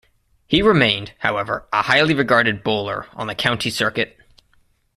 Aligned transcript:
He 0.47 0.63
remained 0.63 1.13
however 1.19 1.67
a 1.71 1.83
highly 1.83 2.15
regarded 2.15 2.63
bowler 2.63 3.05
on 3.13 3.27
the 3.27 3.35
county 3.35 3.69
circuit. 3.69 4.17